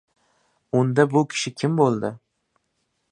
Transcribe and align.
—Unda, 0.79 1.05
bu 1.15 1.23
kishi 1.35 1.53
kim 1.63 1.77
bo‘ldi? 1.83 2.11